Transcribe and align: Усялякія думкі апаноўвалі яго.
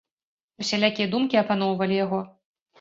Усялякія 0.65 1.07
думкі 1.17 1.41
апаноўвалі 1.45 2.03
яго. 2.05 2.27